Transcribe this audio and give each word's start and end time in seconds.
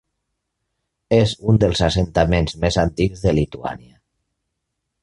És 1.17 1.35
un 1.53 1.61
dels 1.65 1.83
assentaments 1.89 2.59
més 2.65 2.79
antics 2.87 3.23
de 3.27 3.39
Lituània. 3.43 3.97